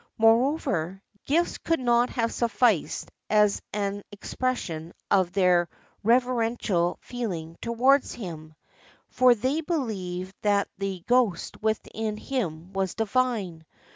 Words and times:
Moreover, 0.17 0.99
gifts 1.25 1.59
could 1.59 1.79
never 1.79 2.11
have 2.13 2.33
sufi&ced 2.33 3.11
as 3.29 3.61
an 3.71 4.01
expression 4.11 4.93
of 5.11 5.31
their 5.31 5.69
reverential 6.01 6.97
feehng 7.07 7.55
towards 7.61 8.13
him; 8.13 8.55
for 9.09 9.35
they 9.35 9.61
believed 9.61 10.33
that 10.41 10.69
the 10.79 11.03
ghost 11.05 11.61
within 11.61 12.17
him 12.17 12.73
was 12.73 12.95
divine. 12.95 13.63